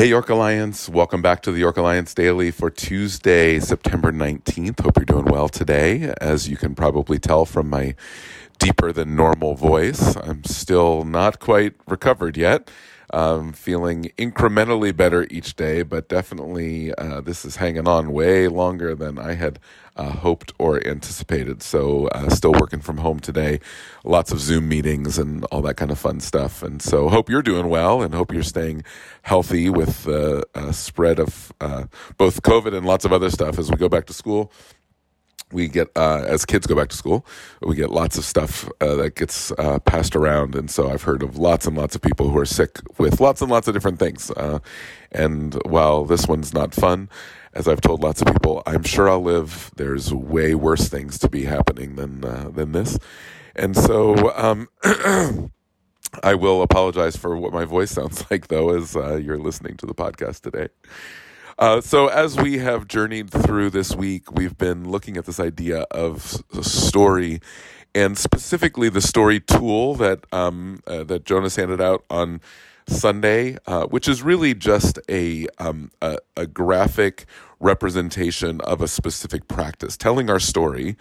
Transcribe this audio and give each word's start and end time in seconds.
Hey, 0.00 0.06
York 0.06 0.30
Alliance. 0.30 0.88
Welcome 0.88 1.20
back 1.20 1.42
to 1.42 1.52
the 1.52 1.58
York 1.58 1.76
Alliance 1.76 2.14
Daily 2.14 2.50
for 2.50 2.70
Tuesday, 2.70 3.60
September 3.60 4.10
19th. 4.10 4.80
Hope 4.80 4.96
you're 4.96 5.04
doing 5.04 5.26
well 5.26 5.50
today. 5.50 6.14
As 6.22 6.48
you 6.48 6.56
can 6.56 6.74
probably 6.74 7.18
tell 7.18 7.44
from 7.44 7.68
my 7.68 7.94
deeper 8.58 8.92
than 8.92 9.14
normal 9.14 9.56
voice, 9.56 10.16
I'm 10.16 10.42
still 10.44 11.04
not 11.04 11.38
quite 11.38 11.74
recovered 11.86 12.38
yet. 12.38 12.70
Um, 13.12 13.52
feeling 13.52 14.12
incrementally 14.18 14.96
better 14.96 15.26
each 15.30 15.56
day, 15.56 15.82
but 15.82 16.08
definitely 16.08 16.94
uh, 16.94 17.20
this 17.20 17.44
is 17.44 17.56
hanging 17.56 17.88
on 17.88 18.12
way 18.12 18.46
longer 18.46 18.94
than 18.94 19.18
I 19.18 19.34
had 19.34 19.58
uh, 19.96 20.12
hoped 20.12 20.52
or 20.58 20.86
anticipated. 20.86 21.62
So, 21.62 22.06
uh, 22.08 22.28
still 22.30 22.52
working 22.52 22.80
from 22.80 22.98
home 22.98 23.20
today, 23.20 23.60
lots 24.04 24.32
of 24.32 24.40
Zoom 24.40 24.68
meetings 24.68 25.18
and 25.18 25.44
all 25.46 25.60
that 25.62 25.76
kind 25.76 25.90
of 25.90 25.98
fun 25.98 26.20
stuff. 26.20 26.62
And 26.62 26.80
so, 26.80 27.08
hope 27.08 27.28
you're 27.28 27.42
doing 27.42 27.68
well 27.68 28.00
and 28.00 28.14
hope 28.14 28.32
you're 28.32 28.42
staying 28.42 28.84
healthy 29.22 29.68
with 29.68 30.04
the 30.04 30.46
uh, 30.54 30.72
spread 30.72 31.18
of 31.18 31.52
uh, 31.60 31.84
both 32.16 32.42
COVID 32.42 32.74
and 32.74 32.86
lots 32.86 33.04
of 33.04 33.12
other 33.12 33.30
stuff 33.30 33.58
as 33.58 33.70
we 33.70 33.76
go 33.76 33.88
back 33.88 34.06
to 34.06 34.12
school 34.12 34.52
we 35.52 35.68
get 35.68 35.88
uh, 35.96 36.24
as 36.26 36.44
kids 36.44 36.66
go 36.66 36.74
back 36.74 36.88
to 36.88 36.96
school 36.96 37.24
we 37.62 37.74
get 37.74 37.90
lots 37.90 38.16
of 38.16 38.24
stuff 38.24 38.68
uh, 38.80 38.94
that 38.94 39.14
gets 39.16 39.52
uh, 39.52 39.78
passed 39.80 40.16
around. 40.16 40.54
And 40.54 40.70
so 40.70 40.90
i've 40.90 41.02
heard 41.02 41.22
of 41.22 41.36
lots 41.36 41.66
and 41.66 41.76
lots 41.76 41.94
of 41.94 42.02
people 42.02 42.28
who 42.30 42.38
are 42.38 42.46
sick 42.46 42.78
with 42.98 43.20
lots 43.20 43.40
and 43.42 43.50
lots 43.50 43.68
of 43.68 43.74
different 43.74 43.98
things. 43.98 44.30
Uh, 44.32 44.60
and 45.12 45.54
while 45.64 46.04
this 46.04 46.26
one's 46.28 46.54
not 46.54 46.74
fun 46.74 47.08
as 47.52 47.66
i've 47.66 47.80
told 47.80 48.02
lots 48.02 48.22
of 48.22 48.28
people 48.28 48.62
i'm 48.66 48.82
sure 48.82 49.08
i'll 49.10 49.22
live. 49.22 49.70
There's 49.76 50.12
way 50.12 50.54
worse 50.54 50.88
things 50.88 51.18
to 51.20 51.28
be 51.28 51.44
happening 51.44 51.96
than 51.96 52.24
uh, 52.24 52.50
than 52.52 52.72
this. 52.72 52.98
And 53.56 53.76
so 53.76 54.32
um, 54.36 54.68
i 56.22 56.34
will 56.34 56.62
apologize 56.62 57.16
for 57.16 57.36
what 57.36 57.52
my 57.52 57.64
voice 57.64 57.90
sounds 57.92 58.24
like 58.30 58.48
though 58.48 58.76
as 58.76 58.96
uh, 58.96 59.16
you're 59.16 59.38
listening 59.38 59.76
to 59.76 59.86
the 59.86 59.94
podcast 59.94 60.40
today 60.40 60.68
uh, 61.60 61.80
so, 61.82 62.08
as 62.08 62.36
we 62.38 62.58
have 62.58 62.88
journeyed 62.88 63.30
through 63.30 63.70
this 63.70 63.94
week, 63.94 64.32
we've 64.32 64.56
been 64.56 64.90
looking 64.90 65.18
at 65.18 65.26
this 65.26 65.38
idea 65.38 65.82
of 65.90 66.42
story, 66.62 67.40
and 67.94 68.16
specifically 68.16 68.88
the 68.88 69.02
story 69.02 69.40
tool 69.40 69.94
that 69.96 70.24
um, 70.32 70.80
uh, 70.86 71.04
that 71.04 71.26
Jonas 71.26 71.56
handed 71.56 71.80
out 71.80 72.04
on 72.10 72.40
Sunday, 72.86 73.56
uh, 73.66 73.86
which 73.86 74.08
is 74.08 74.22
really 74.22 74.54
just 74.54 74.98
a, 75.08 75.46
um, 75.58 75.90
a, 76.02 76.18
a 76.36 76.46
graphic 76.46 77.26
representation 77.60 78.60
of 78.62 78.80
a 78.80 78.88
specific 78.88 79.48
practice, 79.48 79.96
telling 79.96 80.30
our 80.30 80.40
story 80.40 80.96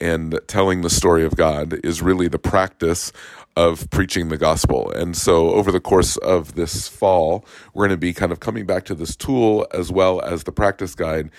and 0.00 0.38
telling 0.46 0.82
the 0.82 0.90
story 0.90 1.24
of 1.24 1.36
God 1.36 1.78
is 1.84 2.02
really 2.02 2.28
the 2.28 2.38
practice 2.38 3.12
of 3.56 3.88
preaching 3.90 4.28
the 4.28 4.36
gospel. 4.36 4.90
And 4.90 5.16
so 5.16 5.50
over 5.50 5.70
the 5.70 5.80
course 5.80 6.16
of 6.18 6.54
this 6.54 6.88
fall, 6.88 7.44
we're 7.72 7.86
going 7.86 7.96
to 7.96 8.00
be 8.00 8.12
kind 8.12 8.32
of 8.32 8.40
coming 8.40 8.66
back 8.66 8.84
to 8.86 8.94
this 8.94 9.14
tool 9.14 9.66
as 9.72 9.92
well 9.92 10.20
as 10.22 10.44
the 10.44 10.52
practice 10.52 10.94
guide 10.94 11.30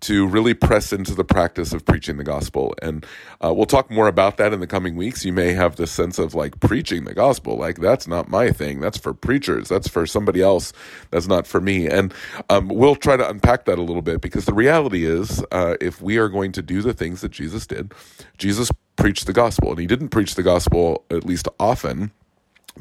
to 0.00 0.26
really 0.26 0.54
press 0.54 0.92
into 0.92 1.14
the 1.14 1.24
practice 1.24 1.72
of 1.72 1.84
preaching 1.84 2.16
the 2.16 2.24
gospel. 2.24 2.74
And 2.82 3.06
uh, 3.44 3.52
we'll 3.54 3.66
talk 3.66 3.90
more 3.90 4.08
about 4.08 4.36
that 4.38 4.52
in 4.52 4.60
the 4.60 4.66
coming 4.66 4.96
weeks. 4.96 5.24
You 5.24 5.32
may 5.32 5.52
have 5.52 5.76
this 5.76 5.90
sense 5.90 6.18
of 6.18 6.34
like 6.34 6.60
preaching 6.60 7.04
the 7.04 7.14
gospel, 7.14 7.56
like 7.56 7.78
that's 7.78 8.06
not 8.08 8.28
my 8.28 8.50
thing. 8.50 8.80
That's 8.80 8.98
for 8.98 9.14
preachers. 9.14 9.68
That's 9.68 9.88
for 9.88 10.06
somebody 10.06 10.42
else. 10.42 10.72
That's 11.10 11.28
not 11.28 11.46
for 11.46 11.60
me. 11.60 11.88
And 11.88 12.12
um, 12.50 12.68
we'll 12.68 12.96
try 12.96 13.16
to 13.16 13.28
unpack 13.28 13.64
that 13.66 13.78
a 13.78 13.82
little 13.82 14.02
bit 14.02 14.20
because 14.20 14.44
the 14.44 14.54
reality 14.54 15.04
is, 15.06 15.44
uh, 15.52 15.76
if 15.80 16.00
we 16.02 16.18
are 16.18 16.28
going 16.28 16.52
to 16.52 16.62
do 16.62 16.82
the 16.82 16.94
things 16.94 17.20
that 17.22 17.32
Jesus 17.32 17.66
did, 17.66 17.92
Jesus 18.38 18.70
preached 18.96 19.26
the 19.26 19.32
gospel, 19.32 19.70
and 19.70 19.78
he 19.78 19.86
didn't 19.86 20.08
preach 20.08 20.34
the 20.34 20.42
gospel 20.42 21.04
at 21.10 21.24
least 21.24 21.48
often 21.60 22.12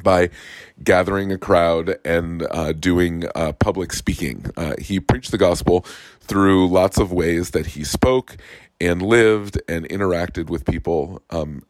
by 0.04 0.30
gathering 0.84 1.32
a 1.32 1.38
crowd 1.38 1.98
and 2.06 2.46
uh, 2.52 2.72
doing 2.74 3.26
uh, 3.36 3.54
public 3.54 3.94
speaking. 3.94 4.46
Uh, 4.56 4.76
he 4.80 5.00
preached 5.00 5.32
the 5.32 5.38
gospel 5.38 5.86
through 6.20 6.68
lots 6.68 6.98
of 6.98 7.12
ways 7.12 7.52
that 7.52 7.68
he 7.68 7.84
spoke 7.84 8.38
and 8.80 9.02
lived 9.02 9.60
and 9.68 9.88
interacted 9.90 10.50
with 10.50 10.66
people 10.66 11.22
um, 11.32 11.64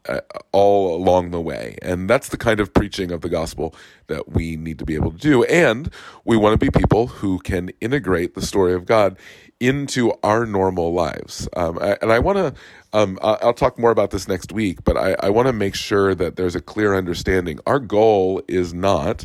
all 0.52 0.94
along 0.94 1.30
the 1.30 1.40
way. 1.40 1.76
And 1.80 2.08
that's 2.08 2.28
the 2.28 2.36
kind 2.36 2.60
of 2.60 2.74
preaching 2.74 3.10
of 3.10 3.22
the 3.22 3.28
gospel 3.28 3.74
that 4.08 4.30
we 4.32 4.56
need 4.56 4.78
to 4.78 4.84
be 4.84 4.94
able 4.94 5.12
to 5.12 5.18
do. 5.18 5.44
And 5.44 5.90
we 6.24 6.36
want 6.36 6.58
to 6.58 6.58
be 6.58 6.70
people 6.70 7.06
who 7.06 7.38
can 7.38 7.70
integrate 7.80 8.34
the 8.34 8.42
story 8.42 8.74
of 8.74 8.84
God 8.84 9.16
into 9.60 10.12
our 10.22 10.46
normal 10.46 10.92
lives. 10.92 11.48
Um, 11.56 11.78
and 11.78 12.12
I 12.12 12.18
want 12.18 12.38
to, 12.38 12.54
um, 12.92 13.18
I'll 13.22 13.54
talk 13.54 13.78
more 13.78 13.90
about 13.90 14.10
this 14.10 14.28
next 14.28 14.52
week, 14.52 14.84
but 14.84 14.96
I, 14.96 15.16
I 15.20 15.30
want 15.30 15.46
to 15.46 15.52
make 15.52 15.74
sure 15.74 16.14
that 16.14 16.36
there's 16.36 16.54
a 16.54 16.60
clear 16.60 16.94
understanding. 16.94 17.58
Our 17.66 17.80
goal 17.80 18.42
is 18.48 18.72
not 18.74 19.24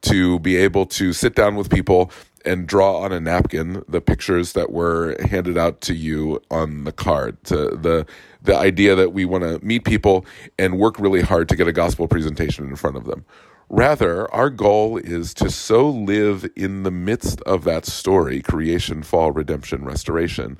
to 0.00 0.38
be 0.40 0.56
able 0.56 0.86
to 0.86 1.12
sit 1.12 1.34
down 1.34 1.56
with 1.56 1.70
people 1.70 2.10
and 2.48 2.66
draw 2.66 2.98
on 2.98 3.12
a 3.12 3.20
napkin 3.20 3.84
the 3.88 4.00
pictures 4.00 4.54
that 4.54 4.72
were 4.72 5.16
handed 5.26 5.58
out 5.58 5.82
to 5.82 5.94
you 5.94 6.42
on 6.50 6.84
the 6.84 6.92
card. 6.92 7.42
To 7.44 7.70
the 7.76 8.06
the 8.42 8.56
idea 8.56 8.94
that 8.94 9.12
we 9.12 9.24
want 9.24 9.44
to 9.44 9.64
meet 9.64 9.84
people 9.84 10.24
and 10.58 10.78
work 10.78 10.98
really 10.98 11.20
hard 11.20 11.48
to 11.50 11.56
get 11.56 11.68
a 11.68 11.72
gospel 11.72 12.08
presentation 12.08 12.66
in 12.66 12.76
front 12.76 12.96
of 12.96 13.04
them. 13.04 13.24
Rather, 13.68 14.32
our 14.32 14.48
goal 14.48 14.96
is 14.96 15.34
to 15.34 15.50
so 15.50 15.88
live 15.90 16.48
in 16.56 16.84
the 16.84 16.90
midst 16.90 17.42
of 17.42 17.64
that 17.64 17.84
story 17.84 18.40
creation, 18.40 19.02
fall, 19.02 19.30
redemption, 19.30 19.84
restoration 19.84 20.56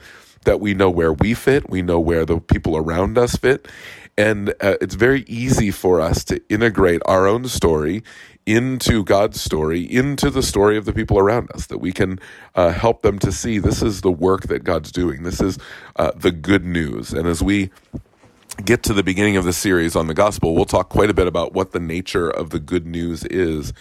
that 0.48 0.60
we 0.60 0.72
know 0.72 0.88
where 0.88 1.12
we 1.12 1.34
fit, 1.34 1.68
we 1.68 1.82
know 1.82 2.00
where 2.00 2.24
the 2.24 2.40
people 2.40 2.74
around 2.74 3.18
us 3.18 3.36
fit. 3.36 3.68
And 4.16 4.48
uh, 4.62 4.76
it's 4.80 4.94
very 4.94 5.20
easy 5.28 5.70
for 5.70 6.00
us 6.00 6.24
to 6.24 6.40
integrate 6.48 7.02
our 7.04 7.26
own 7.26 7.46
story 7.48 8.02
into 8.46 9.04
God's 9.04 9.38
story, 9.38 9.82
into 9.82 10.30
the 10.30 10.42
story 10.42 10.78
of 10.78 10.86
the 10.86 10.94
people 10.94 11.18
around 11.18 11.50
us, 11.54 11.66
that 11.66 11.78
we 11.78 11.92
can 11.92 12.18
uh, 12.54 12.70
help 12.70 13.02
them 13.02 13.18
to 13.18 13.30
see 13.30 13.58
this 13.58 13.82
is 13.82 14.00
the 14.00 14.10
work 14.10 14.44
that 14.44 14.64
God's 14.64 14.90
doing. 14.90 15.22
This 15.22 15.42
is 15.42 15.58
uh, 15.96 16.12
the 16.16 16.32
good 16.32 16.64
news. 16.64 17.12
And 17.12 17.28
as 17.28 17.42
we 17.42 17.70
get 18.64 18.82
to 18.84 18.92
the 18.92 19.02
beginning 19.02 19.36
of 19.36 19.44
the 19.44 19.52
series 19.52 19.94
on 19.94 20.06
the 20.08 20.14
gospel, 20.14 20.54
we'll 20.54 20.64
talk 20.64 20.88
quite 20.88 21.10
a 21.10 21.14
bit 21.14 21.26
about 21.26 21.52
what 21.52 21.72
the 21.72 21.80
nature 21.80 22.28
of 22.28 22.50
the 22.50 22.58
good 22.58 22.86
news 22.86 23.24
is 23.24 23.72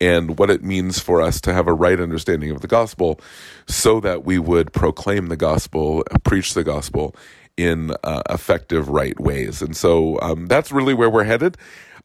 and 0.00 0.38
what 0.38 0.50
it 0.50 0.62
means 0.62 0.98
for 0.98 1.22
us 1.22 1.40
to 1.42 1.52
have 1.52 1.66
a 1.66 1.72
right 1.74 2.00
understanding 2.00 2.50
of 2.50 2.60
the 2.60 2.68
gospel 2.68 3.20
so 3.66 4.00
that 4.00 4.24
we 4.24 4.38
would 4.38 4.72
proclaim 4.72 5.26
the 5.26 5.36
gospel, 5.36 6.02
preach 6.24 6.54
the 6.54 6.64
gospel 6.64 7.14
in 7.56 7.92
uh, 8.04 8.22
effective, 8.28 8.88
right 8.88 9.18
ways. 9.18 9.62
And 9.62 9.76
so 9.76 10.20
um, 10.20 10.46
that's 10.46 10.70
really 10.70 10.94
where 10.94 11.10
we're 11.10 11.24
headed. 11.24 11.56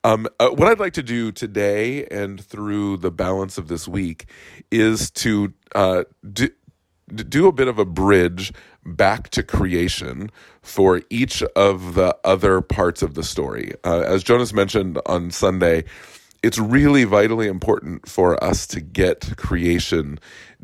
Um, 0.04 0.28
uh, 0.40 0.50
what 0.50 0.68
I'd 0.68 0.80
like 0.80 0.94
to 0.94 1.04
do 1.04 1.32
today 1.32 2.06
and 2.08 2.44
through 2.44 2.98
the 2.98 3.12
balance 3.12 3.58
of 3.58 3.68
this 3.68 3.88
week 3.88 4.26
is 4.72 5.12
to 5.12 5.54
uh, 5.76 6.06
do, 6.32 6.50
do 7.08 7.48
a 7.48 7.52
bit 7.52 7.68
of 7.68 7.78
a 7.78 7.86
bridge 7.86 8.52
back 8.86 9.30
to 9.30 9.44
creation 9.44 10.32
for 10.62 11.02
each 11.10 11.44
of 11.56 11.96
the 11.96 12.16
other 12.24 12.62
parts 12.62 13.02
of 13.02 13.16
the 13.16 13.24
story. 13.24 13.74
Uh, 13.84 14.02
as 14.02 14.24
Jonas 14.24 14.54
mentioned 14.54 15.00
on 15.06 15.32
Sunday, 15.32 15.84
it's 16.44 16.58
really 16.58 17.04
vitally 17.04 17.48
important 17.48 18.08
for 18.10 18.44
us 18.44 18.66
to 18.68 18.82
get 18.82 19.38
creation 19.38 20.20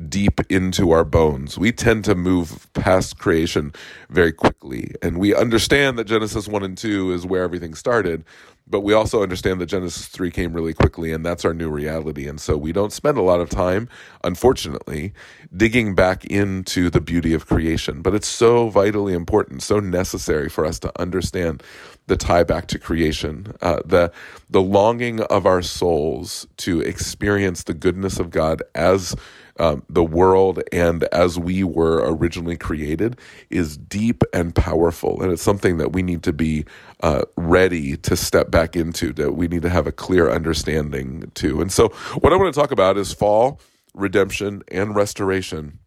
deep 0.10 0.40
into 0.50 0.92
our 0.92 1.04
bones. 1.04 1.58
We 1.58 1.72
tend 1.72 2.04
to 2.06 2.16
move 2.16 2.68
past 2.74 3.20
creation 3.20 3.74
very 4.10 4.32
quickly, 4.32 4.96
and 5.04 5.20
we 5.20 5.36
understand 5.36 6.00
that 6.00 6.06
Genesis 6.06 6.48
1 6.48 6.64
and 6.64 6.78
2 6.78 7.14
is 7.14 7.26
where 7.26 7.44
everything 7.44 7.76
started, 7.76 8.24
but 8.70 8.82
we 8.82 8.94
also 8.94 9.24
understand 9.24 9.62
that 9.62 9.68
Genesis 9.68 10.08
3 10.08 10.30
came 10.32 10.54
really 10.54 10.74
quickly, 10.74 11.14
and 11.14 11.26
that's 11.26 11.46
our 11.46 11.54
new 11.54 11.70
reality. 11.70 12.28
And 12.28 12.40
so 12.40 12.58
we 12.58 12.72
don't 12.74 12.92
spend 12.92 13.18
a 13.18 13.22
lot 13.22 13.40
of 13.40 13.50
time, 13.50 13.88
unfortunately, 14.24 15.14
digging 15.56 15.96
back 15.96 16.26
into 16.26 16.90
the 16.90 17.02
beauty 17.02 17.34
of 17.34 17.48
creation. 17.48 18.02
But 18.02 18.14
it's 18.14 18.28
so 18.28 18.70
vitally 18.70 19.14
important, 19.14 19.64
so 19.64 19.80
necessary 19.80 20.50
for 20.50 20.66
us 20.66 20.80
to 20.80 21.02
understand 21.02 21.64
the 22.08 22.18
tie 22.18 22.44
back 22.44 22.68
to 22.68 22.80
creation, 22.80 23.54
uh, 23.62 23.82
the, 23.86 24.12
the 24.50 24.62
longing 24.62 25.22
of 25.22 25.46
our 25.46 25.62
souls 25.62 26.48
to 26.58 26.82
experience 26.82 27.64
the 27.64 27.74
goodness 27.74 28.20
of 28.20 28.32
God 28.32 28.64
as 28.76 29.16
um, 29.60 29.84
the 29.90 30.04
world 30.04 30.62
and 30.72 31.04
as 31.06 31.40
we 31.40 31.64
were 31.64 32.04
originally 32.06 32.58
created 32.58 33.20
is 33.50 33.78
deep 33.78 34.24
and 34.34 34.54
powerful. 34.56 35.22
And 35.22 35.32
it's 35.32 35.42
something 35.42 35.78
that 35.78 35.94
we 35.94 36.02
need 36.02 36.24
to 36.24 36.34
be 36.34 36.66
uh, 37.02 37.24
ready 37.36 37.98
to 37.98 38.16
step 38.16 38.52
back 38.52 38.76
into, 38.76 39.14
that 39.14 39.34
we 39.34 39.48
need 39.48 39.62
to 39.64 39.70
have 39.70 39.88
a 39.88 39.92
clear 39.92 40.30
understanding 40.32 41.32
to. 41.36 41.62
And 41.62 41.72
so, 41.72 41.90
what 42.20 42.34
I 42.34 42.36
want 42.36 42.54
to 42.54 42.60
talk 42.60 42.72
about 42.72 42.98
is 42.98 43.14
fall, 43.14 43.60
redemption, 43.94 44.64
and 44.70 44.96
restoration, 44.96 45.80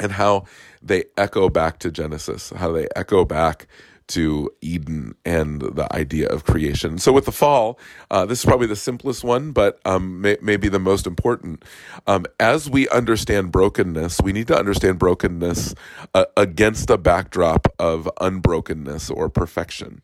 and 0.00 0.12
how 0.12 0.44
they 0.82 1.04
echo 1.16 1.48
back 1.48 1.78
to 1.80 1.90
Genesis, 1.90 2.50
how 2.50 2.72
they 2.72 2.88
echo 2.96 3.24
back 3.24 3.66
to 4.08 4.50
Eden 4.60 5.14
and 5.24 5.62
the 5.62 5.86
idea 5.94 6.28
of 6.28 6.44
creation. 6.44 6.98
So 6.98 7.12
with 7.12 7.26
the 7.26 7.32
fall, 7.32 7.78
uh, 8.10 8.26
this 8.26 8.40
is 8.40 8.44
probably 8.44 8.66
the 8.66 8.76
simplest 8.76 9.24
one, 9.24 9.52
but 9.52 9.80
um, 9.84 10.20
may, 10.20 10.36
maybe 10.42 10.68
the 10.68 10.78
most 10.78 11.06
important. 11.06 11.64
Um, 12.06 12.26
as 12.40 12.70
we 12.70 12.88
understand 12.90 13.52
brokenness, 13.52 14.20
we 14.22 14.32
need 14.32 14.48
to 14.48 14.58
understand 14.58 14.98
brokenness 14.98 15.74
uh, 16.14 16.26
against 16.36 16.90
a 16.90 16.98
backdrop 16.98 17.68
of 17.78 18.08
unbrokenness 18.20 19.10
or 19.10 19.28
perfection. 19.28 20.02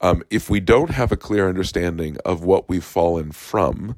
um, 0.00 0.22
if 0.30 0.50
we 0.50 0.60
don't 0.60 0.90
have 0.90 1.12
a 1.12 1.16
clear 1.16 1.48
understanding 1.48 2.16
of 2.24 2.44
what 2.44 2.68
we've 2.68 2.84
fallen 2.84 3.32
from, 3.32 3.96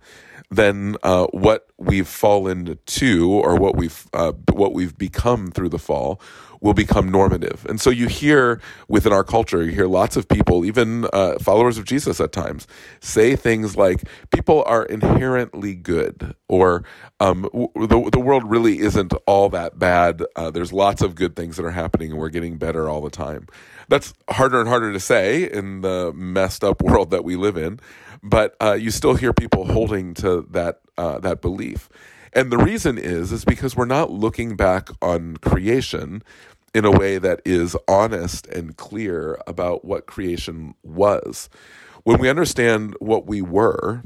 then 0.51 0.97
uh, 1.03 1.27
what 1.29 1.69
we've 1.79 2.09
fallen 2.09 2.79
to, 2.87 3.31
or 3.33 3.57
what 3.57 3.77
we've 3.77 4.07
uh, 4.15 4.33
what 4.53 4.75
we've 4.75 4.99
become 4.99 5.51
through 5.51 5.69
the 5.69 5.79
fall, 5.79 6.21
will 6.61 6.75
become 6.75 7.11
normative. 7.11 7.67
And 7.69 7.81
so 7.81 7.91
you 7.91 8.09
hear 8.09 8.61
within 8.89 9.13
our 9.13 9.25
culture, 9.25 9.63
you 9.65 9.73
hear 9.73 9.87
lots 9.87 10.17
of 10.17 10.29
people, 10.29 10.65
even 10.65 11.07
uh, 11.13 11.39
followers 11.39 11.79
of 11.79 11.85
Jesus 11.85 12.21
at 12.21 12.33
times, 12.33 12.67
say 13.01 13.37
things 13.37 13.77
like, 13.77 14.05
"People 14.31 14.63
are 14.67 14.85
inherently 14.85 15.75
good," 15.75 16.35
or 16.49 16.85
um, 17.21 17.43
the 17.75 18.11
the 18.13 18.21
world 18.21 18.45
really 18.51 18.81
isn't 18.81 19.13
all 19.27 19.49
that 19.51 19.79
bad. 19.79 20.23
Uh, 20.37 20.51
there's 20.51 20.73
lots 20.73 21.03
of 21.03 21.15
good 21.15 21.37
things 21.37 21.57
that 21.57 21.65
are 21.65 21.71
happening, 21.71 22.11
and 22.11 22.21
we're 22.21 22.29
getting 22.31 22.59
better 22.59 22.89
all 22.89 23.01
the 23.01 23.11
time. 23.11 23.47
That's 23.89 24.15
harder 24.31 24.61
and 24.61 24.69
harder 24.69 24.93
to 24.93 25.01
say 25.01 25.51
in 25.51 25.81
the 25.81 26.13
messed 26.15 26.63
up 26.65 26.83
world 26.83 27.11
that 27.11 27.25
we 27.25 27.37
live 27.37 27.57
in 27.57 27.81
but 28.23 28.57
uh, 28.63 28.75
you 28.75 28.91
still 28.91 29.15
hear 29.15 29.33
people 29.33 29.67
holding 29.67 30.15
to 30.15 30.47
that 30.51 30.81
uh, 30.99 31.19
that 31.21 31.41
belief. 31.41 31.89
And 32.33 32.53
the 32.53 32.59
reason 32.59 32.99
is 32.99 33.33
is 33.33 33.45
because 33.45 33.77
we're 33.77 33.87
not 33.87 34.11
looking 34.11 34.57
back 34.57 34.91
on 35.03 35.37
creation 35.39 36.23
in 36.75 36.85
a 36.85 36.91
way 36.91 37.19
that 37.19 37.41
is 37.45 37.77
honest 37.89 38.47
and 38.47 38.77
clear 38.77 39.39
about 39.47 39.85
what 39.85 40.07
creation 40.07 40.75
was. 40.83 41.49
When 42.05 42.19
we 42.19 42.29
understand 42.29 42.95
what 43.01 43.27
we 43.27 43.43
were, 43.43 44.03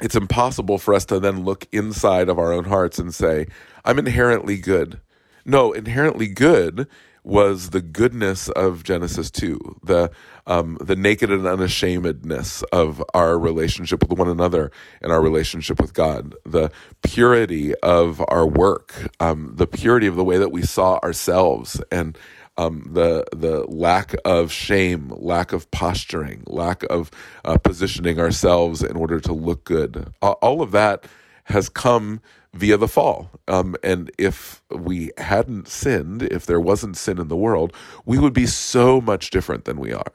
it's 0.00 0.16
impossible 0.16 0.78
for 0.78 0.94
us 0.94 1.04
to 1.06 1.20
then 1.20 1.44
look 1.44 1.66
inside 1.72 2.28
of 2.28 2.38
our 2.38 2.52
own 2.52 2.64
hearts 2.64 2.98
and 2.98 3.14
say, 3.14 3.46
I'm 3.84 3.98
inherently 3.98 4.56
good. 4.58 5.00
No, 5.44 5.72
inherently 5.72 6.26
good 6.28 6.86
was 7.24 7.70
the 7.70 7.82
goodness 7.82 8.48
of 8.50 8.84
Genesis 8.84 9.30
2, 9.30 9.80
the 9.84 10.10
um, 10.46 10.78
the 10.80 10.96
naked 10.96 11.30
and 11.30 11.46
unashamedness 11.46 12.62
of 12.72 13.02
our 13.14 13.38
relationship 13.38 14.02
with 14.08 14.18
one 14.18 14.28
another 14.28 14.72
and 15.02 15.12
our 15.12 15.20
relationship 15.20 15.80
with 15.80 15.94
God, 15.94 16.34
the 16.44 16.70
purity 17.02 17.74
of 17.76 18.22
our 18.28 18.46
work, 18.46 18.94
um, 19.20 19.52
the 19.56 19.66
purity 19.66 20.06
of 20.06 20.16
the 20.16 20.24
way 20.24 20.38
that 20.38 20.52
we 20.52 20.62
saw 20.62 20.98
ourselves, 21.02 21.80
and 21.92 22.16
um, 22.56 22.88
the 22.92 23.24
the 23.34 23.64
lack 23.68 24.14
of 24.24 24.52
shame, 24.52 25.12
lack 25.16 25.52
of 25.52 25.70
posturing, 25.70 26.42
lack 26.46 26.82
of 26.84 27.10
uh, 27.44 27.58
positioning 27.58 28.18
ourselves 28.20 28.82
in 28.82 28.96
order 28.96 29.20
to 29.20 29.32
look 29.32 29.64
good. 29.64 30.12
All 30.22 30.62
of 30.62 30.72
that 30.72 31.06
has 31.44 31.68
come 31.68 32.20
via 32.58 32.76
the 32.76 32.88
fall. 32.88 33.30
Um, 33.48 33.76
and 33.84 34.10
if 34.18 34.62
we 34.70 35.12
hadn't 35.18 35.68
sinned, 35.68 36.22
if 36.24 36.46
there 36.46 36.60
wasn't 36.60 36.96
sin 36.96 37.18
in 37.18 37.28
the 37.28 37.36
world, 37.36 37.72
we 38.04 38.18
would 38.18 38.34
be 38.34 38.46
so 38.46 39.00
much 39.00 39.30
different 39.30 39.64
than 39.64 39.78
we 39.78 39.92
are. 39.92 40.12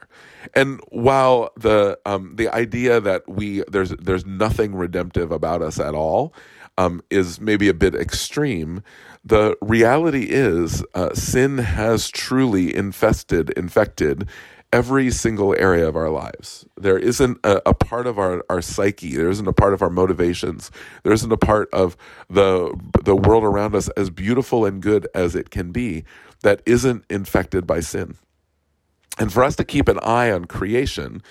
And 0.54 0.81
while 0.90 1.51
the 1.57 1.98
um, 2.06 2.36
the 2.36 2.50
idea 2.50 3.00
that 3.00 3.28
we 3.30 3.63
there's 3.69 3.92
there's 3.92 4.25
nothing 4.25 4.75
redemptive 4.75 5.31
about 5.31 5.62
us 5.62 5.80
at 5.80 5.95
all 5.95 6.34
um, 6.78 7.01
is 7.10 7.40
maybe 7.40 7.69
a 7.69 7.74
bit 7.74 7.95
extreme, 7.95 8.84
the 9.24 9.57
reality 9.62 10.28
is 10.30 10.84
uh, 10.94 11.13
sin 11.13 11.60
has 11.60 12.10
truly 12.10 12.75
infested, 12.75 13.51
infected 13.51 14.28
every 14.74 15.12
single 15.12 15.56
area 15.56 15.88
of 15.88 15.96
our 15.96 16.10
lives. 16.10 16.66
There 16.75 16.98
isn't 16.98 17.38
a, 17.44 17.62
a, 17.68 17.74
part 17.75 18.08
of 18.08 18.18
our, 18.18 18.44
our 18.50 18.62
psyche, 18.62 19.16
there 19.16 19.30
isn't 19.30 19.48
a 19.48 19.54
part 19.54 19.74
of 19.74 19.84
our 19.84 19.90
motivations, 19.90 20.72
there 21.04 21.14
isn't 21.14 21.31
a 21.31 21.38
part 21.38 21.70
of 21.72 21.96
the, 22.28 22.75
the 23.06 23.16
world 23.16 23.44
around 23.44 23.75
us, 23.75 23.88
as 23.90 24.10
beautiful 24.10 24.66
and 24.66 24.81
good 24.81 25.08
as 25.14 25.36
it 25.36 25.52
can 25.52 25.72
be, 25.72 26.04
that 26.42 26.62
isn't 26.66 27.06
infected 27.08 27.68
by 27.68 27.80
sin. 27.80 28.18
And 29.20 29.31
for 29.31 29.44
us 29.44 29.56
to 29.58 29.64
keep 29.64 29.88
an 29.88 30.00
eye 30.02 30.31
on 30.31 30.46
creation 30.46 31.22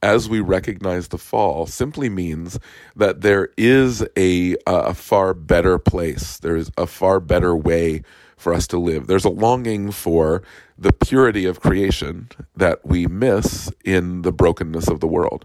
as 0.00 0.28
we 0.28 0.40
recognize 0.40 1.08
the 1.08 1.18
fall 1.18 1.66
simply 1.66 2.08
means 2.08 2.58
that 2.94 3.20
there 3.20 3.50
is 3.56 4.04
a, 4.16 4.56
a 4.66 4.94
far 4.94 5.34
better 5.34 5.76
place, 5.76 6.38
there's 6.38 6.70
a 6.78 6.86
far 6.86 7.18
better 7.18 7.56
way 7.56 8.02
for 8.42 8.52
us 8.52 8.66
to 8.68 8.78
live. 8.78 9.06
There's 9.06 9.24
a 9.24 9.30
longing 9.30 9.92
for 9.92 10.42
the 10.76 10.92
purity 10.92 11.46
of 11.46 11.60
creation 11.60 12.28
that 12.56 12.84
we 12.84 13.06
miss 13.06 13.70
in 13.84 14.22
the 14.22 14.32
brokenness 14.32 14.88
of 14.88 15.00
the 15.00 15.06
world. 15.06 15.44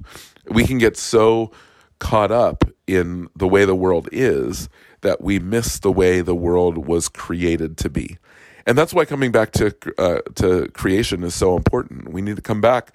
We 0.50 0.66
can 0.66 0.80
get 0.80 0.98
so 0.98 1.52
caught 2.00 2.32
up 2.32 2.64
in 2.88 3.28
the 3.36 3.48
way 3.48 3.66
the 3.66 3.76
world 3.76 4.10
is 4.12 4.70
that 5.02 5.22
we 5.22 5.40
miss 5.40 5.80
the 5.80 5.92
way 5.92 6.22
the 6.22 6.36
world 6.36 6.88
was 6.88 7.08
created 7.08 7.78
to 7.78 7.90
be. 7.90 8.18
And 8.66 8.78
that's 8.78 8.94
why 8.94 9.06
coming 9.06 9.32
back 9.32 9.52
to 9.54 9.74
uh, 9.98 10.20
to 10.36 10.68
creation 10.74 11.24
is 11.24 11.34
so 11.34 11.56
important. 11.56 12.10
We 12.12 12.22
need 12.22 12.36
to 12.36 12.42
come 12.42 12.60
back 12.60 12.92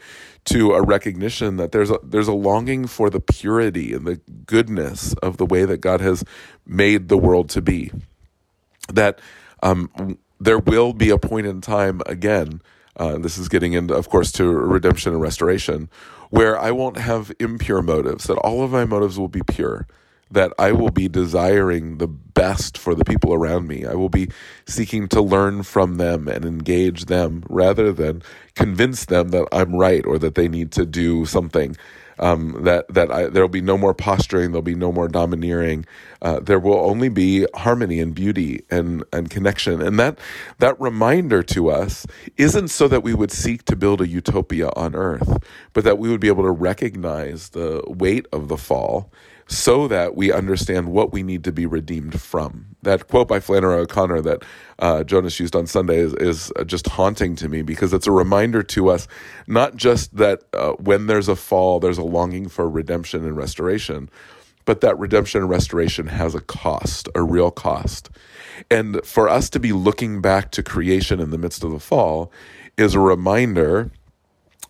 to 0.46 0.72
a 0.72 0.82
recognition 0.82 1.56
that 1.56 1.72
there's 1.72 1.90
a 1.90 1.98
there's 2.02 2.28
a 2.28 2.34
longing 2.34 2.86
for 2.86 3.08
the 3.08 3.20
purity 3.20 3.94
and 3.94 4.06
the 4.06 4.16
goodness 4.44 5.14
of 5.22 5.38
the 5.38 5.46
way 5.46 5.64
that 5.64 5.78
God 5.78 6.02
has 6.02 6.24
made 6.66 7.08
the 7.08 7.16
world 7.16 7.48
to 7.50 7.62
be. 7.62 7.90
That 8.92 9.18
um, 9.62 10.18
there 10.40 10.58
will 10.58 10.92
be 10.92 11.10
a 11.10 11.18
point 11.18 11.46
in 11.46 11.60
time 11.60 12.02
again. 12.06 12.60
Uh, 12.96 13.18
this 13.18 13.38
is 13.38 13.48
getting 13.48 13.72
into, 13.72 13.94
of 13.94 14.08
course, 14.08 14.30
to 14.32 14.46
redemption 14.46 15.12
and 15.12 15.22
restoration, 15.22 15.88
where 16.30 16.58
I 16.58 16.70
won't 16.72 16.98
have 16.98 17.32
impure 17.38 17.80
motives. 17.82 18.24
That 18.24 18.38
all 18.38 18.62
of 18.62 18.72
my 18.72 18.84
motives 18.84 19.18
will 19.18 19.28
be 19.28 19.42
pure. 19.46 19.86
That 20.30 20.52
I 20.58 20.72
will 20.72 20.90
be 20.90 21.08
desiring 21.08 21.98
the 21.98 22.08
best 22.08 22.76
for 22.76 22.94
the 22.94 23.04
people 23.04 23.34
around 23.34 23.68
me. 23.68 23.86
I 23.86 23.94
will 23.94 24.08
be 24.08 24.28
seeking 24.66 25.08
to 25.08 25.20
learn 25.20 25.62
from 25.62 25.96
them 25.96 26.26
and 26.26 26.44
engage 26.44 27.04
them 27.06 27.44
rather 27.48 27.92
than 27.92 28.22
convince 28.54 29.04
them 29.04 29.28
that 29.28 29.46
I'm 29.52 29.74
right 29.76 30.04
or 30.06 30.18
that 30.18 30.34
they 30.34 30.48
need 30.48 30.72
to 30.72 30.86
do 30.86 31.26
something 31.26 31.76
um, 32.22 32.64
that 32.64 32.88
that 32.88 33.34
there'll 33.34 33.48
be 33.48 33.62
no 33.62 33.78
more 33.78 33.94
posturing, 33.94 34.52
there'll 34.52 34.62
be 34.62 34.76
no 34.76 34.92
more 34.92 35.08
domineering. 35.08 35.86
Uh, 36.22 36.40
there 36.40 36.60
will 36.60 36.78
only 36.78 37.10
be 37.10 37.46
harmony 37.56 38.00
and 38.00 38.14
beauty 38.14 38.64
and 38.70 39.04
and 39.12 39.30
connection. 39.30 39.82
And 39.82 39.98
that 40.00 40.18
that 40.60 40.80
reminder 40.80 41.42
to 41.44 41.70
us 41.70 42.06
isn't 42.38 42.68
so 42.68 42.88
that 42.88 43.02
we 43.02 43.14
would 43.14 43.32
seek 43.32 43.64
to 43.66 43.76
build 43.76 44.00
a 44.00 44.08
utopia 44.08 44.70
on 44.76 44.94
earth, 44.96 45.44
but 45.74 45.84
that 45.84 45.98
we 45.98 46.10
would 46.10 46.20
be 46.20 46.28
able 46.28 46.44
to 46.44 46.52
recognize 46.52 47.50
the 47.50 47.82
weight 47.88 48.26
of 48.32 48.48
the 48.48 48.58
fall 48.58 49.12
so 49.46 49.88
that 49.88 50.16
we 50.16 50.32
understand 50.32 50.88
what 50.88 51.12
we 51.12 51.22
need 51.22 51.44
to 51.44 51.52
be 51.52 51.66
redeemed 51.66 52.20
from. 52.20 52.66
That 52.82 53.08
quote 53.08 53.28
by 53.28 53.40
Flannery 53.40 53.76
O'Connor 53.76 54.20
that 54.22 54.44
uh, 54.78 55.04
Jonas 55.04 55.38
used 55.38 55.54
on 55.54 55.66
Sunday 55.66 55.98
is, 55.98 56.14
is, 56.14 56.52
just 56.66 56.88
haunting 56.88 57.36
to 57.36 57.48
me 57.48 57.62
because 57.62 57.92
it's 57.92 58.06
a 58.06 58.12
reminder 58.12 58.62
to 58.62 58.88
us 58.88 59.06
not 59.46 59.76
just 59.76 60.16
that 60.16 60.42
uh, 60.52 60.72
when 60.72 61.06
there's 61.06 61.28
a 61.28 61.36
fall, 61.36 61.80
there's 61.80 61.98
a 61.98 62.02
longing 62.02 62.48
for 62.48 62.68
redemption 62.68 63.24
and 63.24 63.36
restoration, 63.36 64.08
but 64.64 64.80
that 64.80 64.98
redemption 64.98 65.42
and 65.42 65.50
restoration 65.50 66.06
has 66.06 66.34
a 66.34 66.40
cost, 66.40 67.08
a 67.14 67.22
real 67.22 67.50
cost. 67.50 68.10
And 68.70 69.04
for 69.04 69.28
us 69.28 69.50
to 69.50 69.60
be 69.60 69.72
looking 69.72 70.20
back 70.20 70.50
to 70.52 70.62
creation 70.62 71.20
in 71.20 71.30
the 71.30 71.38
midst 71.38 71.64
of 71.64 71.72
the 71.72 71.80
fall 71.80 72.32
is 72.76 72.94
a 72.94 73.00
reminder 73.00 73.90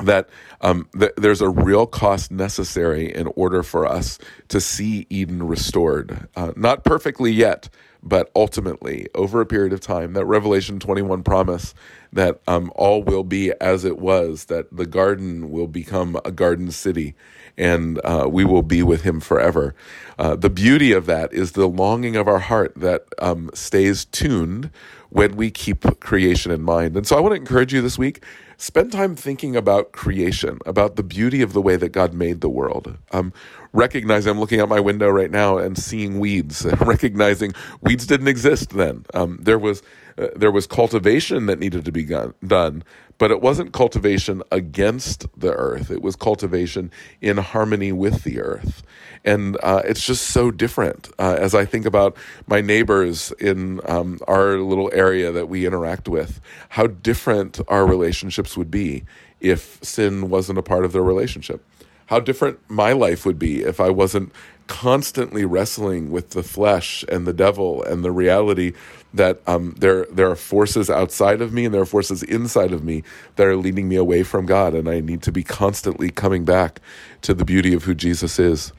that 0.07 0.29
um, 0.61 0.89
th- 0.99 1.13
there's 1.17 1.41
a 1.41 1.49
real 1.49 1.87
cost 1.87 2.31
necessary 2.31 3.13
in 3.13 3.27
order 3.37 3.63
for 3.63 3.87
us 3.87 4.19
to 4.49 4.61
see 4.61 5.07
Eden 5.11 5.43
restored. 5.43 6.29
Uh, 6.37 6.53
not 6.57 6.85
perfectly 6.85 7.33
yet, 7.33 7.69
but 8.03 8.31
ultimately, 8.35 9.07
over 9.15 9.41
a 9.41 9.47
period 9.47 9.73
of 9.73 9.81
time, 9.81 10.13
that 10.15 10.25
Revelation 10.25 10.81
21 10.81 11.23
promise 11.23 11.73
that 12.13 12.41
um, 12.49 12.73
all 12.75 13.03
will 13.03 13.23
be 13.23 13.53
as 13.61 13.85
it 13.85 13.99
was, 13.99 14.47
that 14.47 14.67
the 14.77 14.87
garden 14.87 15.51
will 15.51 15.69
become 15.69 16.19
a 16.25 16.33
garden 16.33 16.71
city, 16.73 17.15
and 17.57 18.01
uh, 18.05 18.27
we 18.29 18.45
will 18.45 18.63
be 18.63 18.83
with 18.83 19.03
him 19.03 19.21
forever. 19.21 19.75
Uh, 20.19 20.35
the 20.35 20.51
beauty 20.51 20.93
of 20.93 21.07
that 21.07 21.33
is 21.33 21.53
the 21.53 21.69
longing 21.69 22.17
of 22.17 22.27
our 22.27 22.41
heart 22.41 22.73
that 22.77 23.07
um, 23.19 23.51
stays 23.55 24.05
tuned 24.05 24.71
when 25.11 25.37
we 25.37 25.51
keep 25.51 25.85
creation 26.01 26.51
in 26.51 26.63
mind. 26.63 26.97
And 26.97 27.07
so 27.07 27.17
I 27.17 27.21
want 27.21 27.33
to 27.33 27.37
encourage 27.41 27.73
you 27.73 27.83
this 27.83 27.99
week 27.99 28.25
spend 28.63 28.93
time 28.93 29.17
thinking 29.17 29.57
about 29.57 29.91
creation, 29.91 30.61
about 30.65 30.95
the 30.95 31.03
beauty 31.03 31.43
of 31.43 31.53
the 31.53 31.61
way 31.61 31.75
that 31.75 31.89
God 31.89 32.15
made 32.15 32.41
the 32.41 32.49
world. 32.49 32.97
Um, 33.11 33.33
recognizing 33.73 34.31
I'm 34.31 34.39
looking 34.39 34.61
out 34.61 34.69
my 34.69 34.79
window 34.79 35.09
right 35.09 35.33
now 35.33 35.59
and 35.59 35.77
seeing 35.77 36.21
weeds, 36.21 36.65
recognizing 36.81 37.55
weeds 37.81 38.07
didn't 38.07 38.29
exist 38.29 38.71
then. 38.71 39.05
Um, 39.15 39.39
there 39.43 39.59
was 39.59 39.83
uh, 40.19 40.29
there 40.37 40.51
was 40.51 40.67
cultivation 40.67 41.47
that 41.47 41.59
needed 41.59 41.85
to 41.85 41.93
be 41.93 42.05
done, 42.05 42.85
but 43.19 43.31
it 43.31 43.41
wasn't 43.41 43.73
cultivation 43.73 44.43
against 44.51 45.27
the 45.39 45.53
earth. 45.53 45.91
It 45.91 46.03
was 46.03 46.17
cultivation 46.17 46.91
in 47.21 47.39
harmony 47.39 47.93
with 47.93 48.25
the 48.25 48.41
earth. 48.41 48.83
And 49.25 49.57
uh, 49.63 49.83
it's 49.85 50.05
just 50.05 50.29
so 50.29 50.51
different 50.51 51.09
uh, 51.19 51.37
as 51.39 51.55
I 51.55 51.65
think 51.65 51.87
about 51.87 52.17
my 52.47 52.61
neighbors 52.61 53.33
in 53.39 53.81
um, 53.89 54.19
our 54.27 54.57
little 54.59 54.91
area 54.93 55.31
that 55.33 55.49
we 55.49 55.67
interact 55.67 56.09
with, 56.09 56.41
how 56.71 56.89
different 56.89 57.61
our 57.69 57.87
relationships 57.87 58.57
would 58.57 58.71
be 58.71 59.05
if 59.41 59.79
sin 59.83 60.29
wasn't 60.29 60.59
a 60.59 60.63
part 60.63 60.85
of 60.85 60.93
their 60.93 61.03
relationship. 61.03 61.65
How 62.07 62.21
different 62.21 62.59
my 62.69 62.93
life 62.93 63.25
would 63.25 63.39
be 63.39 63.63
if 63.63 63.81
I 63.81 63.91
wasn't 63.91 64.33
constantly 64.73 65.45
wrestling 65.45 66.11
with 66.11 66.31
the 66.31 66.43
flesh 66.43 67.05
and 67.11 67.27
the 67.27 67.33
devil 67.35 67.83
and 67.83 68.03
the 68.03 68.11
reality 68.11 68.73
that 69.13 69.43
um, 69.47 69.75
there 69.79 70.07
there 70.07 70.31
are 70.31 70.35
forces 70.35 70.89
outside 70.89 71.43
of 71.43 71.53
me 71.53 71.67
and 71.67 71.75
there 71.75 71.83
are 71.83 71.87
forces 71.87 72.23
inside 72.23 72.73
of 72.73 72.83
me 72.83 73.03
that 73.37 73.47
are 73.47 73.55
leading 73.55 73.87
me 73.87 73.97
away 73.97 74.23
from 74.23 74.47
God, 74.47 74.75
and 74.75 74.89
I 74.89 75.01
need 75.01 75.21
to 75.25 75.31
be 75.31 75.43
constantly 75.43 76.09
coming 76.09 76.47
back 76.47 76.81
to 77.21 77.35
the 77.35 77.45
beauty 77.45 77.75
of 77.75 77.85
who 77.85 77.95
Jesus 77.95 78.39
is. 78.39 78.73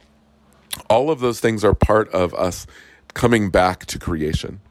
All 0.89 1.11
of 1.11 1.19
those 1.19 1.39
things 1.39 1.63
are 1.63 1.75
part 1.75 2.09
of 2.09 2.33
us 2.33 2.65
coming 3.13 3.51
back 3.51 3.85
to 3.85 3.99
creation. 3.99 4.61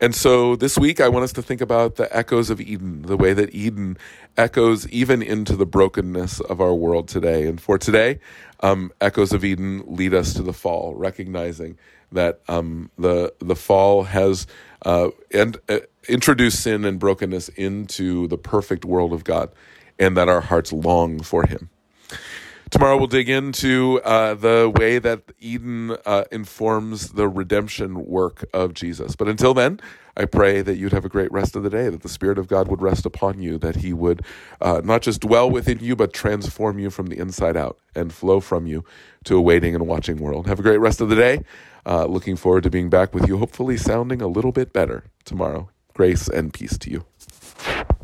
And 0.00 0.14
so 0.14 0.56
this 0.56 0.78
week, 0.78 0.98
I 0.98 1.08
want 1.08 1.24
us 1.24 1.32
to 1.34 1.42
think 1.42 1.60
about 1.60 1.96
the 1.96 2.14
echoes 2.16 2.48
of 2.48 2.58
Eden, 2.58 3.02
the 3.02 3.18
way 3.18 3.34
that 3.34 3.54
Eden 3.54 3.98
echoes 4.36 4.88
even 4.88 5.20
into 5.20 5.56
the 5.56 5.66
brokenness 5.66 6.40
of 6.40 6.58
our 6.58 6.74
world 6.74 7.06
today. 7.06 7.46
And 7.46 7.60
for 7.60 7.76
today, 7.76 8.18
um, 8.60 8.92
echoes 9.02 9.34
of 9.34 9.44
Eden 9.44 9.82
lead 9.86 10.14
us 10.14 10.32
to 10.34 10.42
the 10.42 10.54
fall, 10.54 10.94
recognizing 10.94 11.76
that 12.12 12.40
um, 12.48 12.90
the 12.98 13.34
the 13.40 13.54
fall 13.54 14.04
has 14.04 14.46
uh, 14.86 15.10
and 15.32 15.58
uh, 15.68 15.80
introduced 16.08 16.62
sin 16.62 16.86
and 16.86 16.98
brokenness 16.98 17.50
into 17.50 18.26
the 18.28 18.38
perfect 18.38 18.86
world 18.86 19.12
of 19.12 19.22
God, 19.22 19.50
and 19.98 20.16
that 20.16 20.30
our 20.30 20.40
hearts 20.40 20.72
long 20.72 21.20
for 21.20 21.46
Him. 21.46 21.68
Tomorrow 22.70 22.98
we'll 22.98 23.08
dig 23.08 23.28
into 23.28 24.00
uh, 24.04 24.34
the 24.34 24.72
way 24.72 25.00
that 25.00 25.22
Eden 25.40 25.96
uh, 26.06 26.24
informs 26.30 27.10
the 27.10 27.28
redemption 27.28 28.06
work 28.06 28.44
of 28.54 28.74
Jesus. 28.74 29.16
But 29.16 29.26
until 29.26 29.54
then, 29.54 29.80
I 30.16 30.24
pray 30.24 30.62
that 30.62 30.76
you'd 30.76 30.92
have 30.92 31.04
a 31.04 31.08
great 31.08 31.32
rest 31.32 31.56
of 31.56 31.64
the 31.64 31.70
day, 31.70 31.88
that 31.88 32.02
the 32.02 32.08
Spirit 32.08 32.38
of 32.38 32.46
God 32.46 32.68
would 32.68 32.80
rest 32.80 33.04
upon 33.04 33.42
you, 33.42 33.58
that 33.58 33.76
He 33.76 33.92
would 33.92 34.22
uh, 34.60 34.82
not 34.84 35.02
just 35.02 35.20
dwell 35.20 35.50
within 35.50 35.80
you, 35.80 35.96
but 35.96 36.12
transform 36.12 36.78
you 36.78 36.90
from 36.90 37.06
the 37.06 37.18
inside 37.18 37.56
out 37.56 37.76
and 37.96 38.12
flow 38.12 38.38
from 38.38 38.68
you 38.68 38.84
to 39.24 39.36
a 39.36 39.40
waiting 39.40 39.74
and 39.74 39.88
watching 39.88 40.18
world. 40.18 40.46
Have 40.46 40.60
a 40.60 40.62
great 40.62 40.78
rest 40.78 41.00
of 41.00 41.08
the 41.08 41.16
day. 41.16 41.44
Uh, 41.84 42.04
looking 42.04 42.36
forward 42.36 42.62
to 42.62 42.70
being 42.70 42.88
back 42.88 43.12
with 43.12 43.26
you, 43.26 43.38
hopefully 43.38 43.76
sounding 43.76 44.22
a 44.22 44.28
little 44.28 44.52
bit 44.52 44.72
better 44.72 45.04
tomorrow. 45.24 45.70
Grace 45.92 46.28
and 46.28 46.52
peace 46.52 46.78
to 46.78 46.90
you. 46.90 47.04